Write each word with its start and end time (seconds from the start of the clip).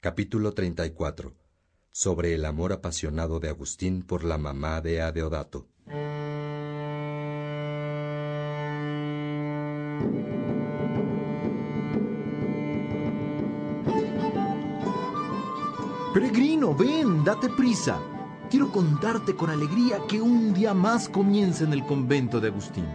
Capítulo 0.00 0.54
34 0.54 1.34
Sobre 1.90 2.32
el 2.32 2.44
amor 2.44 2.72
apasionado 2.72 3.40
de 3.40 3.48
Agustín 3.48 4.04
por 4.04 4.22
la 4.22 4.38
mamá 4.38 4.80
de 4.80 5.02
Adeodato. 5.02 5.66
Peregrino, 16.14 16.76
ven, 16.76 17.24
date 17.24 17.48
prisa. 17.48 18.00
Quiero 18.48 18.70
contarte 18.70 19.34
con 19.34 19.50
alegría 19.50 19.98
que 20.08 20.20
un 20.20 20.54
día 20.54 20.74
más 20.74 21.08
comienza 21.08 21.64
en 21.64 21.72
el 21.72 21.84
convento 21.84 22.38
de 22.38 22.46
Agustín. 22.46 22.86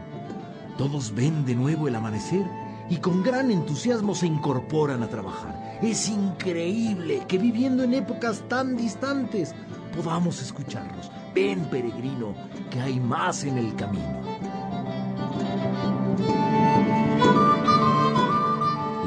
Todos 0.77 1.13
ven 1.13 1.45
de 1.45 1.55
nuevo 1.55 1.89
el 1.89 1.95
amanecer 1.95 2.45
y 2.89 2.97
con 2.97 3.23
gran 3.23 3.51
entusiasmo 3.51 4.15
se 4.15 4.27
incorporan 4.27 5.03
a 5.03 5.09
trabajar. 5.09 5.79
Es 5.81 6.09
increíble 6.09 7.23
que 7.27 7.37
viviendo 7.37 7.83
en 7.83 7.93
épocas 7.93 8.43
tan 8.47 8.75
distantes 8.75 9.53
podamos 9.95 10.41
escucharlos. 10.41 11.11
Ven, 11.33 11.65
peregrino, 11.65 12.33
que 12.69 12.79
hay 12.79 12.99
más 12.99 13.43
en 13.43 13.57
el 13.57 13.75
camino. 13.75 14.21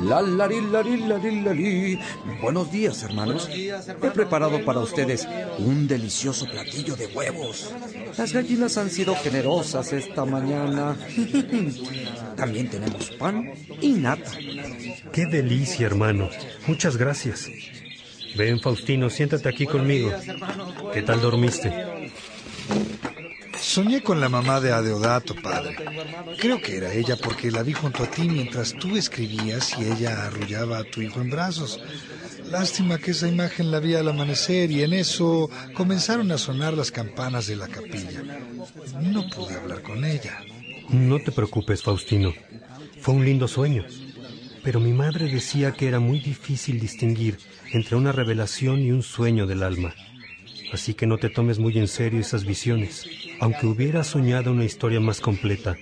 La, 0.06 0.22
la, 0.22 0.46
li, 0.46 0.60
la, 0.70 0.82
li, 0.82 0.96
la, 1.06 1.16
li, 1.18 1.40
la, 1.42 1.52
li. 1.52 1.98
Buenos 2.40 2.70
días, 2.70 3.02
hermanos. 3.02 3.48
He 3.50 4.10
preparado 4.10 4.64
para 4.64 4.80
ustedes 4.80 5.26
un 5.58 5.88
delicioso 5.88 6.46
platillo 6.46 6.94
de 6.94 7.06
huevos. 7.08 7.72
Las 8.16 8.32
gallinas 8.32 8.76
han 8.78 8.90
sido 8.90 9.16
generosas 9.16 9.92
esta 9.92 10.24
mañana. 10.24 10.96
También 12.36 12.70
tenemos 12.70 13.10
pan 13.10 13.52
y 13.80 13.94
nata. 13.94 14.30
Qué 15.12 15.26
delicia, 15.26 15.86
hermano. 15.86 16.28
Muchas 16.66 16.96
gracias. 16.96 17.48
Ven, 18.36 18.60
Faustino, 18.60 19.10
siéntate 19.10 19.48
aquí 19.48 19.66
conmigo. 19.66 20.12
¿Qué 20.92 21.02
tal 21.02 21.20
dormiste? 21.20 21.85
Soñé 23.76 24.00
con 24.00 24.22
la 24.22 24.30
mamá 24.30 24.58
de 24.58 24.72
Adeodato, 24.72 25.34
padre. 25.34 25.76
Creo 26.38 26.62
que 26.62 26.78
era 26.78 26.94
ella 26.94 27.14
porque 27.22 27.50
la 27.50 27.62
vi 27.62 27.74
junto 27.74 28.04
a 28.04 28.10
ti 28.10 28.26
mientras 28.26 28.72
tú 28.72 28.96
escribías 28.96 29.76
y 29.78 29.84
ella 29.84 30.24
arrullaba 30.24 30.78
a 30.78 30.84
tu 30.84 31.02
hijo 31.02 31.20
en 31.20 31.28
brazos. 31.28 31.78
Lástima 32.50 32.96
que 32.96 33.10
esa 33.10 33.28
imagen 33.28 33.70
la 33.70 33.78
vi 33.78 33.94
al 33.94 34.08
amanecer 34.08 34.70
y 34.70 34.82
en 34.82 34.94
eso 34.94 35.50
comenzaron 35.74 36.32
a 36.32 36.38
sonar 36.38 36.72
las 36.72 36.90
campanas 36.90 37.48
de 37.48 37.56
la 37.56 37.68
capilla. 37.68 38.22
No 39.02 39.28
pude 39.28 39.56
hablar 39.56 39.82
con 39.82 40.06
ella. 40.06 40.40
No 40.88 41.18
te 41.18 41.30
preocupes, 41.30 41.82
Faustino. 41.82 42.32
Fue 43.02 43.12
un 43.12 43.26
lindo 43.26 43.46
sueño. 43.46 43.84
Pero 44.64 44.80
mi 44.80 44.94
madre 44.94 45.30
decía 45.30 45.72
que 45.72 45.86
era 45.86 46.00
muy 46.00 46.20
difícil 46.20 46.80
distinguir 46.80 47.36
entre 47.74 47.96
una 47.96 48.12
revelación 48.12 48.80
y 48.80 48.90
un 48.90 49.02
sueño 49.02 49.46
del 49.46 49.62
alma. 49.62 49.94
Así 50.72 50.94
que 50.94 51.06
no 51.06 51.18
te 51.18 51.30
tomes 51.30 51.58
muy 51.58 51.78
en 51.78 51.88
serio 51.88 52.20
esas 52.20 52.44
visiones. 52.44 53.06
Aunque 53.40 53.66
hubieras 53.66 54.08
soñado 54.08 54.52
una 54.52 54.64
historia 54.64 55.00
más 55.00 55.20
completa, 55.20 55.76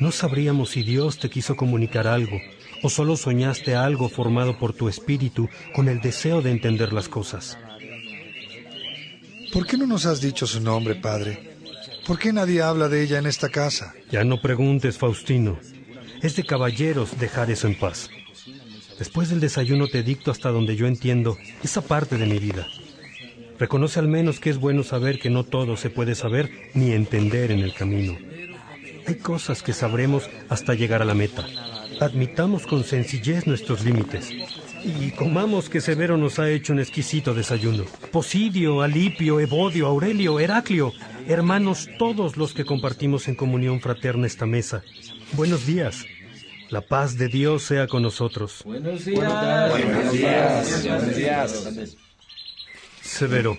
no 0.00 0.12
sabríamos 0.12 0.70
si 0.70 0.82
Dios 0.82 1.18
te 1.18 1.28
quiso 1.28 1.56
comunicar 1.56 2.06
algo 2.06 2.38
o 2.82 2.88
solo 2.88 3.16
soñaste 3.16 3.74
algo 3.74 4.08
formado 4.08 4.58
por 4.58 4.72
tu 4.72 4.88
espíritu 4.88 5.48
con 5.74 5.88
el 5.88 6.00
deseo 6.00 6.42
de 6.42 6.52
entender 6.52 6.92
las 6.92 7.08
cosas. 7.08 7.58
¿Por 9.52 9.66
qué 9.66 9.76
no 9.76 9.86
nos 9.86 10.06
has 10.06 10.20
dicho 10.20 10.46
su 10.46 10.60
nombre, 10.60 10.94
padre? 10.94 11.56
¿Por 12.06 12.18
qué 12.18 12.32
nadie 12.32 12.62
habla 12.62 12.88
de 12.88 13.02
ella 13.02 13.18
en 13.18 13.26
esta 13.26 13.48
casa? 13.48 13.94
Ya 14.10 14.24
no 14.24 14.40
preguntes, 14.40 14.98
Faustino. 14.98 15.58
Es 16.22 16.36
de 16.36 16.44
caballeros 16.44 17.18
dejar 17.18 17.50
eso 17.50 17.66
en 17.66 17.78
paz. 17.78 18.10
Después 18.98 19.30
del 19.30 19.40
desayuno 19.40 19.86
te 19.86 20.02
dicto 20.02 20.30
hasta 20.30 20.50
donde 20.50 20.76
yo 20.76 20.86
entiendo 20.86 21.38
esa 21.62 21.80
parte 21.80 22.16
de 22.18 22.26
mi 22.26 22.38
vida. 22.38 22.66
Reconoce 23.58 23.98
al 23.98 24.08
menos 24.08 24.38
que 24.40 24.50
es 24.50 24.58
bueno 24.58 24.84
saber 24.84 25.18
que 25.18 25.30
no 25.30 25.44
todo 25.44 25.76
se 25.76 25.90
puede 25.90 26.14
saber 26.14 26.50
ni 26.74 26.92
entender 26.92 27.50
en 27.50 27.60
el 27.60 27.74
camino. 27.74 28.16
Hay 29.06 29.16
cosas 29.16 29.62
que 29.62 29.72
sabremos 29.72 30.28
hasta 30.48 30.74
llegar 30.74 31.02
a 31.02 31.04
la 31.04 31.14
meta. 31.14 31.46
Admitamos 32.00 32.66
con 32.66 32.84
sencillez 32.84 33.46
nuestros 33.46 33.84
límites. 33.84 34.30
Y 34.84 35.10
comamos 35.10 35.68
que 35.68 35.80
Severo 35.80 36.16
nos 36.16 36.38
ha 36.38 36.48
hecho 36.50 36.72
un 36.72 36.78
exquisito 36.78 37.34
desayuno. 37.34 37.84
Posidio, 38.12 38.82
Alipio, 38.82 39.40
Evodio, 39.40 39.86
Aurelio, 39.88 40.38
Heraclio, 40.38 40.92
hermanos 41.26 41.88
todos 41.98 42.36
los 42.36 42.54
que 42.54 42.64
compartimos 42.64 43.26
en 43.26 43.34
comunión 43.34 43.80
fraterna 43.80 44.26
esta 44.26 44.46
mesa. 44.46 44.82
Buenos 45.32 45.66
días. 45.66 46.04
La 46.70 46.82
paz 46.82 47.18
de 47.18 47.28
Dios 47.28 47.62
sea 47.62 47.86
con 47.88 48.02
nosotros. 48.02 48.62
Buenos 48.64 49.04
días. 49.04 49.70
Buenos 49.70 50.12
días. 50.12 50.86
Buenos 50.86 51.16
días. 51.16 52.07
Severo, 53.08 53.58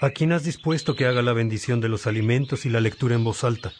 ¿a 0.00 0.10
quién 0.10 0.32
has 0.32 0.42
dispuesto 0.42 0.96
que 0.96 1.04
haga 1.04 1.20
la 1.20 1.34
bendición 1.34 1.80
de 1.82 1.88
los 1.90 2.06
alimentos 2.06 2.64
y 2.64 2.70
la 2.70 2.80
lectura 2.80 3.14
en 3.14 3.22
voz 3.22 3.44
alta? 3.44 3.72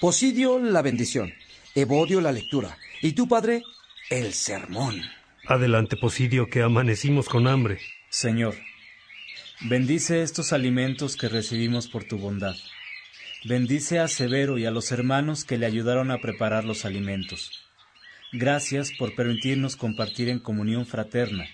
Posidio, 0.00 0.58
la 0.58 0.80
bendición. 0.80 1.34
Evodio, 1.74 2.22
la 2.22 2.32
lectura. 2.32 2.78
Y 3.02 3.12
tu 3.12 3.28
padre, 3.28 3.62
el 4.08 4.32
sermón. 4.32 5.02
Adelante, 5.46 5.96
Posidio, 5.98 6.48
que 6.48 6.62
amanecimos 6.62 7.28
con 7.28 7.46
hambre. 7.46 7.78
Señor, 8.08 8.56
bendice 9.60 10.22
estos 10.22 10.54
alimentos 10.54 11.16
que 11.16 11.28
recibimos 11.28 11.86
por 11.86 12.04
tu 12.04 12.16
bondad. 12.16 12.56
Bendice 13.44 14.00
a 14.00 14.08
Severo 14.08 14.56
y 14.56 14.64
a 14.64 14.70
los 14.70 14.90
hermanos 14.92 15.44
que 15.44 15.58
le 15.58 15.66
ayudaron 15.66 16.10
a 16.10 16.18
preparar 16.18 16.64
los 16.64 16.86
alimentos. 16.86 17.50
Gracias 18.32 18.92
por 18.98 19.14
permitirnos 19.14 19.76
compartir 19.76 20.30
en 20.30 20.40
comunión 20.40 20.86
fraterna. 20.86 21.46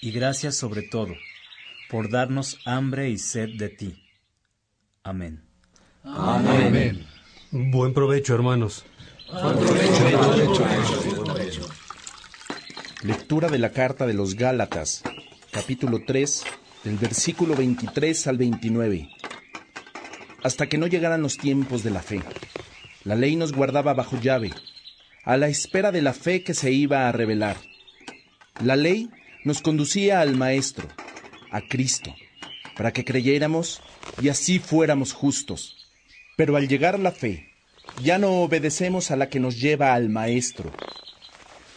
Y 0.00 0.10
gracias 0.10 0.56
sobre 0.56 0.82
todo 0.82 1.14
por 1.92 2.08
darnos 2.08 2.58
hambre 2.64 3.10
y 3.10 3.18
sed 3.18 3.50
de 3.58 3.68
ti. 3.68 4.02
Amén. 5.02 5.42
Amén. 6.02 7.06
Buen 7.50 7.92
provecho, 7.92 8.34
hermanos. 8.34 8.86
Buen 9.30 9.58
provecho. 9.58 10.64
Buen 11.04 11.24
provecho. 11.24 11.68
Lectura 13.02 13.50
de 13.50 13.58
la 13.58 13.72
carta 13.72 14.06
de 14.06 14.14
los 14.14 14.36
Gálatas, 14.36 15.02
capítulo 15.50 16.00
3, 16.06 16.44
del 16.84 16.96
versículo 16.96 17.54
23 17.54 18.26
al 18.26 18.38
29. 18.38 19.10
Hasta 20.42 20.68
que 20.68 20.78
no 20.78 20.86
llegaran 20.86 21.20
los 21.20 21.36
tiempos 21.36 21.82
de 21.82 21.90
la 21.90 22.00
fe, 22.00 22.22
la 23.04 23.16
ley 23.16 23.36
nos 23.36 23.52
guardaba 23.52 23.92
bajo 23.92 24.18
llave, 24.18 24.50
a 25.24 25.36
la 25.36 25.48
espera 25.48 25.92
de 25.92 26.00
la 26.00 26.14
fe 26.14 26.42
que 26.42 26.54
se 26.54 26.72
iba 26.72 27.06
a 27.06 27.12
revelar. 27.12 27.58
La 28.64 28.76
ley 28.76 29.10
nos 29.44 29.60
conducía 29.60 30.22
al 30.22 30.36
Maestro, 30.36 30.88
a 31.52 31.60
Cristo, 31.60 32.14
para 32.76 32.92
que 32.92 33.04
creyéramos 33.04 33.80
y 34.20 34.28
así 34.28 34.58
fuéramos 34.58 35.12
justos. 35.12 35.76
Pero 36.36 36.56
al 36.56 36.66
llegar 36.66 36.98
la 36.98 37.12
fe, 37.12 37.50
ya 38.02 38.18
no 38.18 38.42
obedecemos 38.42 39.10
a 39.10 39.16
la 39.16 39.28
que 39.28 39.38
nos 39.38 39.60
lleva 39.60 39.94
al 39.94 40.08
Maestro. 40.08 40.72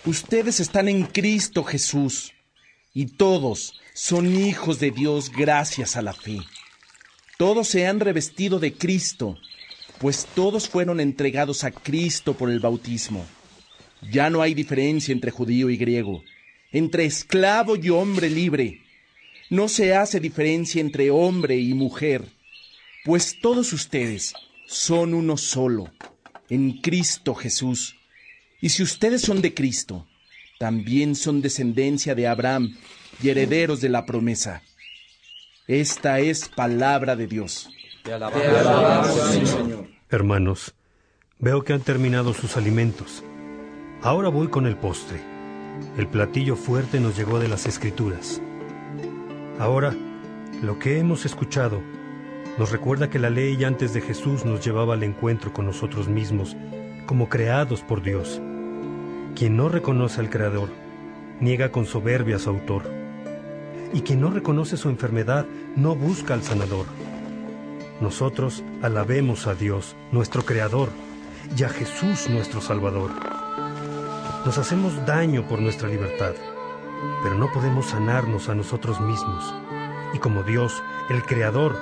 Ustedes 0.05 0.59
están 0.59 0.87
en 0.87 1.03
Cristo 1.03 1.63
Jesús 1.63 2.33
y 2.93 3.07
todos 3.07 3.81
son 3.93 4.33
hijos 4.33 4.79
de 4.79 4.91
Dios 4.91 5.31
gracias 5.31 5.97
a 5.97 6.01
la 6.01 6.13
fe. 6.13 6.39
Todos 7.37 7.67
se 7.67 7.85
han 7.85 7.99
revestido 7.99 8.59
de 8.59 8.73
Cristo, 8.73 9.37
pues 9.99 10.25
todos 10.35 10.69
fueron 10.69 10.99
entregados 11.01 11.65
a 11.65 11.71
Cristo 11.71 12.33
por 12.33 12.49
el 12.49 12.59
bautismo. 12.59 13.25
Ya 14.11 14.29
no 14.29 14.41
hay 14.41 14.53
diferencia 14.53 15.11
entre 15.11 15.31
judío 15.31 15.69
y 15.69 15.77
griego, 15.77 16.23
entre 16.71 17.05
esclavo 17.05 17.75
y 17.75 17.89
hombre 17.89 18.29
libre. 18.29 18.84
No 19.49 19.67
se 19.67 19.93
hace 19.93 20.19
diferencia 20.19 20.81
entre 20.81 21.11
hombre 21.11 21.57
y 21.57 21.73
mujer, 21.73 22.25
pues 23.03 23.39
todos 23.39 23.73
ustedes 23.73 24.33
son 24.65 25.13
uno 25.13 25.37
solo, 25.37 25.91
en 26.49 26.81
Cristo 26.81 27.35
Jesús. 27.35 27.95
Y 28.59 28.69
si 28.69 28.81
ustedes 28.81 29.21
son 29.21 29.41
de 29.41 29.53
Cristo, 29.53 30.07
también 30.57 31.15
son 31.15 31.41
descendencia 31.41 32.15
de 32.15 32.27
Abraham 32.27 32.75
y 33.21 33.29
herederos 33.29 33.81
de 33.81 33.89
la 33.89 34.05
promesa. 34.05 34.63
Esta 35.67 36.19
es 36.19 36.49
palabra 36.49 37.15
de 37.15 37.27
Dios. 37.27 37.69
Te 38.03 38.13
alabamos, 38.13 39.31
Señor. 39.31 39.87
Hermanos, 40.09 40.73
veo 41.39 41.63
que 41.63 41.73
han 41.73 41.81
terminado 41.81 42.33
sus 42.33 42.57
alimentos. 42.57 43.23
Ahora 44.01 44.29
voy 44.29 44.47
con 44.47 44.65
el 44.65 44.77
postre. 44.77 45.19
El 45.97 46.07
platillo 46.07 46.55
fuerte 46.55 46.99
nos 46.99 47.17
llegó 47.17 47.39
de 47.39 47.47
las 47.47 47.65
Escrituras. 47.65 48.41
Ahora, 49.57 49.95
lo 50.61 50.79
que 50.79 50.99
hemos 50.99 51.25
escuchado 51.25 51.81
nos 52.57 52.71
recuerda 52.71 53.09
que 53.09 53.19
la 53.19 53.29
ley 53.29 53.63
antes 53.63 53.93
de 53.93 54.01
Jesús 54.01 54.43
nos 54.43 54.63
llevaba 54.65 54.95
al 54.95 55.03
encuentro 55.03 55.53
con 55.53 55.65
nosotros 55.65 56.07
mismos 56.09 56.55
como 57.05 57.29
creados 57.29 57.81
por 57.81 58.01
Dios. 58.01 58.41
Quien 59.35 59.55
no 59.55 59.69
reconoce 59.69 60.19
al 60.19 60.29
Creador, 60.29 60.69
niega 61.39 61.71
con 61.71 61.85
soberbia 61.85 62.37
a 62.37 62.39
su 62.39 62.49
autor. 62.49 62.83
Y 63.93 64.01
quien 64.01 64.21
no 64.21 64.29
reconoce 64.29 64.75
su 64.77 64.89
enfermedad, 64.89 65.45
no 65.75 65.95
busca 65.95 66.33
al 66.33 66.43
sanador. 66.43 66.85
Nosotros 68.01 68.63
alabemos 68.81 69.47
a 69.47 69.55
Dios, 69.55 69.95
nuestro 70.11 70.43
Creador, 70.43 70.89
y 71.57 71.63
a 71.63 71.69
Jesús, 71.69 72.29
nuestro 72.29 72.59
Salvador. 72.59 73.11
Nos 74.45 74.57
hacemos 74.57 75.05
daño 75.05 75.47
por 75.47 75.61
nuestra 75.61 75.87
libertad. 75.87 76.33
Pero 77.23 77.35
no 77.35 77.51
podemos 77.51 77.87
sanarnos 77.87 78.49
a 78.49 78.55
nosotros 78.55 78.99
mismos. 79.01 79.53
Y 80.13 80.19
como 80.19 80.43
Dios, 80.43 80.83
el 81.09 81.23
Creador, 81.23 81.77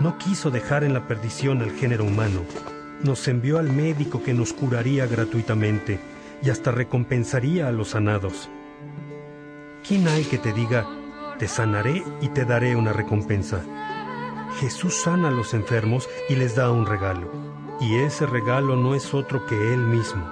no 0.00 0.18
quiso 0.18 0.50
dejar 0.50 0.84
en 0.84 0.94
la 0.94 1.06
perdición 1.06 1.62
al 1.62 1.72
género 1.72 2.04
humano, 2.04 2.42
nos 3.02 3.26
envió 3.28 3.58
al 3.58 3.72
médico 3.72 4.22
que 4.22 4.34
nos 4.34 4.52
curaría 4.52 5.06
gratuitamente 5.06 6.00
y 6.42 6.50
hasta 6.50 6.70
recompensaría 6.70 7.68
a 7.68 7.72
los 7.72 7.90
sanados. 7.90 8.48
¿Quién 9.86 10.06
hay 10.08 10.24
que 10.24 10.38
te 10.38 10.52
diga, 10.52 10.86
te 11.38 11.48
sanaré 11.48 12.02
y 12.20 12.28
te 12.28 12.44
daré 12.44 12.76
una 12.76 12.92
recompensa? 12.92 13.62
Jesús 14.60 14.94
sana 14.94 15.28
a 15.28 15.32
los 15.32 15.54
enfermos 15.54 16.08
y 16.28 16.34
les 16.34 16.54
da 16.54 16.70
un 16.70 16.86
regalo, 16.86 17.30
y 17.80 17.96
ese 17.96 18.26
regalo 18.26 18.76
no 18.76 18.94
es 18.94 19.14
otro 19.14 19.46
que 19.46 19.72
Él 19.72 19.80
mismo. 19.80 20.26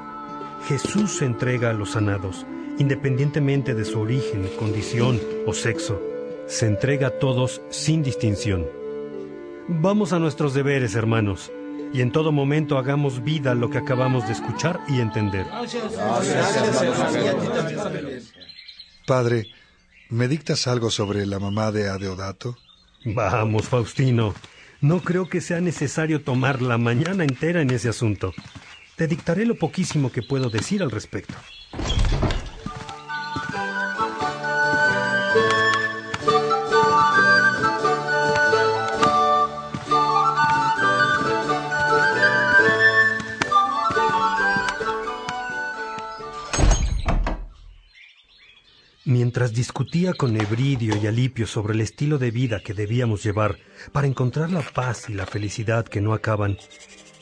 Jesús 0.66 1.18
se 1.18 1.26
entrega 1.26 1.70
a 1.70 1.72
los 1.72 1.92
sanados, 1.92 2.46
independientemente 2.78 3.74
de 3.74 3.84
su 3.84 4.00
origen, 4.00 4.48
condición 4.58 5.20
o 5.46 5.52
sexo. 5.52 6.00
Se 6.46 6.66
entrega 6.66 7.08
a 7.08 7.18
todos 7.18 7.62
sin 7.70 8.02
distinción. 8.02 8.66
Vamos 9.68 10.12
a 10.12 10.18
nuestros 10.18 10.54
deberes, 10.54 10.94
hermanos, 10.94 11.50
y 11.92 12.00
en 12.00 12.12
todo 12.12 12.30
momento 12.30 12.78
hagamos 12.78 13.24
vida 13.24 13.54
lo 13.54 13.70
que 13.70 13.78
acabamos 13.78 14.26
de 14.26 14.32
escuchar 14.32 14.80
y 14.88 15.00
entender. 15.00 15.46
Padre, 19.06 19.46
¿me 20.08 20.28
dictas 20.28 20.66
algo 20.66 20.90
sobre 20.90 21.26
la 21.26 21.38
mamá 21.38 21.72
de 21.72 21.88
Adeodato? 21.88 22.56
Vamos, 23.04 23.68
Faustino. 23.68 24.34
No 24.80 25.00
creo 25.00 25.28
que 25.28 25.40
sea 25.40 25.60
necesario 25.60 26.22
tomar 26.22 26.60
la 26.60 26.76
mañana 26.76 27.24
entera 27.24 27.62
en 27.62 27.70
ese 27.70 27.88
asunto. 27.88 28.34
Te 28.96 29.06
dictaré 29.06 29.46
lo 29.46 29.56
poquísimo 29.56 30.12
que 30.12 30.22
puedo 30.22 30.50
decir 30.50 30.82
al 30.82 30.90
respecto. 30.90 31.34
Mientras 49.06 49.52
discutía 49.52 50.14
con 50.14 50.34
Ebridio 50.34 50.96
y 51.00 51.06
Alipio 51.06 51.46
sobre 51.46 51.74
el 51.74 51.80
estilo 51.80 52.18
de 52.18 52.32
vida 52.32 52.58
que 52.58 52.74
debíamos 52.74 53.22
llevar 53.22 53.56
para 53.92 54.08
encontrar 54.08 54.50
la 54.50 54.62
paz 54.62 55.08
y 55.08 55.14
la 55.14 55.26
felicidad 55.26 55.86
que 55.86 56.00
no 56.00 56.12
acaban, 56.12 56.58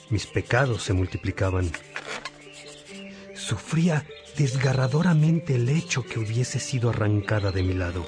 mis 0.09 0.27
pecados 0.27 0.83
se 0.83 0.95
multiplicaban. 0.95 1.71
Sufría 3.35 4.07
desgarradoramente 4.35 5.57
el 5.57 5.69
hecho 5.69 6.07
que 6.07 6.19
hubiese 6.19 6.59
sido 6.59 6.89
arrancada 6.89 7.51
de 7.53 7.63
mi 7.63 7.75
lado. 7.75 8.07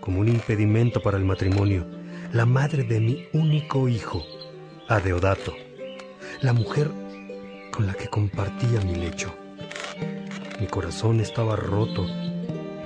Como 0.00 0.20
un 0.20 0.28
impedimento 0.28 1.00
para 1.00 1.16
el 1.16 1.24
matrimonio, 1.24 1.86
la 2.34 2.44
madre 2.44 2.82
de 2.82 3.00
mi 3.00 3.28
único 3.32 3.88
hijo, 3.88 4.22
Adeodato, 4.88 5.54
la 6.42 6.52
mujer 6.52 6.90
con 7.72 7.86
la 7.86 7.94
que 7.94 8.08
compartía 8.08 8.82
mi 8.82 8.94
lecho. 8.94 9.34
Mi 10.60 10.66
corazón 10.66 11.20
estaba 11.20 11.56
roto 11.56 12.27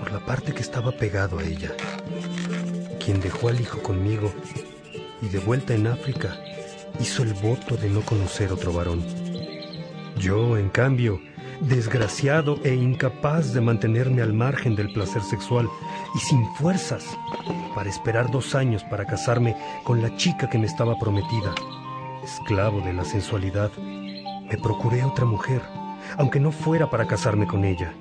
por 0.02 0.10
la 0.10 0.18
parte 0.18 0.52
que 0.52 0.62
estaba 0.62 0.90
pegado 0.90 1.38
a 1.38 1.44
ella. 1.44 1.70
Quien 3.04 3.20
dejó 3.20 3.50
al 3.50 3.60
hijo 3.60 3.80
conmigo 3.84 4.32
y 5.20 5.28
de 5.28 5.38
vuelta 5.38 5.74
en 5.74 5.86
África 5.86 6.36
hizo 6.98 7.22
el 7.22 7.34
voto 7.34 7.76
de 7.76 7.88
no 7.88 8.00
conocer 8.00 8.52
otro 8.52 8.72
varón. 8.72 9.00
Yo, 10.18 10.58
en 10.58 10.70
cambio, 10.70 11.20
desgraciado 11.60 12.58
e 12.64 12.74
incapaz 12.74 13.52
de 13.52 13.60
mantenerme 13.60 14.22
al 14.22 14.32
margen 14.32 14.74
del 14.74 14.92
placer 14.92 15.22
sexual 15.22 15.68
y 16.16 16.18
sin 16.18 16.52
fuerzas 16.56 17.04
para 17.76 17.88
esperar 17.88 18.28
dos 18.28 18.56
años 18.56 18.82
para 18.82 19.06
casarme 19.06 19.54
con 19.84 20.02
la 20.02 20.16
chica 20.16 20.50
que 20.50 20.58
me 20.58 20.66
estaba 20.66 20.98
prometida, 20.98 21.54
esclavo 22.24 22.80
de 22.80 22.92
la 22.92 23.04
sensualidad, 23.04 23.70
me 23.78 24.58
procuré 24.60 25.04
otra 25.04 25.26
mujer, 25.26 25.62
aunque 26.18 26.40
no 26.40 26.50
fuera 26.50 26.90
para 26.90 27.06
casarme 27.06 27.46
con 27.46 27.64
ella 27.64 27.94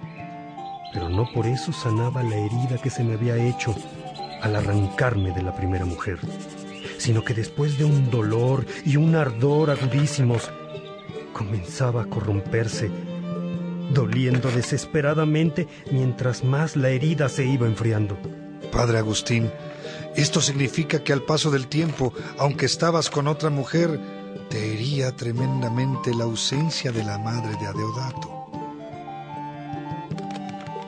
pero 0.93 1.09
no 1.09 1.27
por 1.33 1.45
eso 1.45 1.71
sanaba 1.71 2.23
la 2.23 2.35
herida 2.35 2.77
que 2.81 2.89
se 2.89 3.03
me 3.03 3.13
había 3.13 3.35
hecho 3.37 3.75
al 4.41 4.55
arrancarme 4.55 5.31
de 5.31 5.43
la 5.43 5.55
primera 5.55 5.85
mujer, 5.85 6.19
sino 6.97 7.23
que 7.23 7.33
después 7.33 7.77
de 7.77 7.85
un 7.85 8.09
dolor 8.09 8.65
y 8.85 8.97
un 8.97 9.15
ardor 9.15 9.69
agudísimos, 9.69 10.51
comenzaba 11.33 12.03
a 12.03 12.05
corromperse, 12.05 12.91
doliendo 13.93 14.51
desesperadamente 14.51 15.67
mientras 15.91 16.43
más 16.43 16.75
la 16.75 16.89
herida 16.89 17.29
se 17.29 17.45
iba 17.45 17.67
enfriando. 17.67 18.17
Padre 18.71 18.99
Agustín, 18.99 19.51
esto 20.15 20.41
significa 20.41 21.03
que 21.03 21.13
al 21.13 21.23
paso 21.23 21.51
del 21.51 21.67
tiempo, 21.67 22.13
aunque 22.37 22.65
estabas 22.65 23.09
con 23.09 23.27
otra 23.27 23.49
mujer, 23.49 23.99
te 24.49 24.73
hería 24.73 25.15
tremendamente 25.15 26.13
la 26.13 26.25
ausencia 26.25 26.91
de 26.91 27.03
la 27.03 27.17
madre 27.17 27.55
de 27.59 27.67
Adeodato 27.67 28.40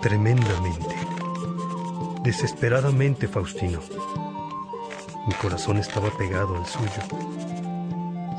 tremendamente, 0.04 0.96
desesperadamente, 2.24 3.30
Faustino. 3.30 3.80
Mi 5.26 5.34
corazón 5.36 5.78
estaba 5.78 6.10
pegado 6.18 6.58
al 6.58 6.66
suyo 6.66 7.02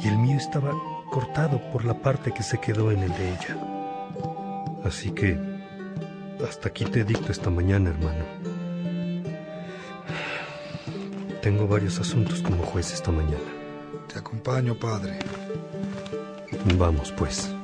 y 0.02 0.08
el 0.08 0.18
mío 0.18 0.36
estaba 0.36 0.72
cortado 1.10 1.58
por 1.72 1.86
la 1.86 1.94
parte 1.94 2.32
que 2.32 2.42
se 2.42 2.60
quedó 2.60 2.92
en 2.92 3.02
el 3.02 3.08
de 3.14 3.30
ella. 3.30 3.56
Así 4.84 5.10
que 5.12 5.40
hasta 6.46 6.68
aquí 6.68 6.84
te 6.84 7.02
dicto 7.02 7.32
esta 7.32 7.48
mañana, 7.48 7.88
hermano. 7.88 8.24
Tengo 11.40 11.66
varios 11.66 11.98
asuntos 11.98 12.42
como 12.42 12.62
juez 12.62 12.92
esta 12.92 13.10
mañana. 13.10 13.38
Te 14.12 14.18
acompaño, 14.18 14.74
padre. 14.74 15.18
Vamos, 16.76 17.10
pues. 17.12 17.54